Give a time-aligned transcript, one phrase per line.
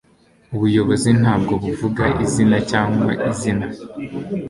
[0.55, 3.65] ubuyobozi ntabwo buvuga izina cyangwa izina